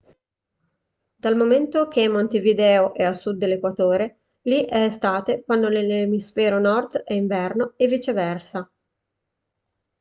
dal 1.15 1.35
momento 1.35 1.87
che 1.87 2.07
montevideo 2.07 2.95
è 2.95 3.03
a 3.03 3.13
sud 3.13 3.37
dell'equatore 3.37 4.21
li 4.47 4.65
è 4.65 4.85
estate 4.85 5.43
quando 5.43 5.69
nell'emisfero 5.69 6.59
nord 6.59 6.97
è 7.03 7.13
inverno 7.13 7.75
e 7.77 7.85
viceversa 7.85 8.71